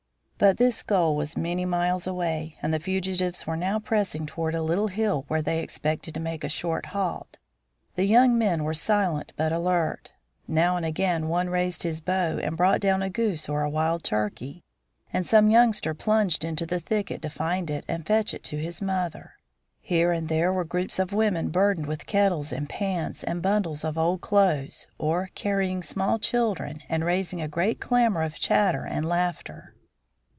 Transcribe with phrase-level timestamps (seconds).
[0.43, 4.55] But this goal was still many miles away, and the fugitives were now pressing toward
[4.55, 7.37] a little hill, where they expected to make a short halt.
[7.93, 10.13] The young men were silent but alert.
[10.47, 14.03] Now and again one raised his bow and brought down a goose or a wild
[14.03, 14.63] turkey,
[15.13, 18.81] and some youngster plunged into the thicket to find it and fetch it to his
[18.81, 19.33] mother.
[19.79, 23.95] Here and there were groups of women burdened with kettles and pans and bundles of
[23.95, 29.75] old clothes, or carrying small children and raising a great clamor of chatter and laughter.